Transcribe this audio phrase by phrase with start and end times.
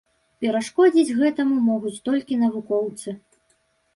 [0.43, 3.09] Перашкодзіць гэтаму могуць толькі навукоўцы.